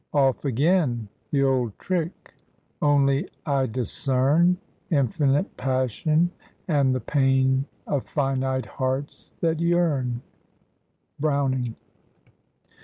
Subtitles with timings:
[0.15, 1.07] Off again!
[1.29, 2.33] The old trick!
[2.81, 4.57] Only I discern
[4.89, 6.31] Infinite passion
[6.67, 10.23] and the pain Of finite hearts that yearn."
[11.19, 11.75] BROWNING.